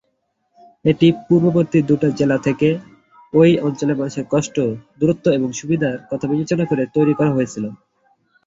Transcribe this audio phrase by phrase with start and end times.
[0.85, 2.69] এটি পূর্ববর্তী ডোডা জেলা থেকে
[3.33, 4.55] এই অঞ্চলের মানুষের কষ্ট,
[4.99, 7.65] দূরত্ব এবং সুবিধার কথা বিবেচনা করে তৈরি করা হয়েছিল।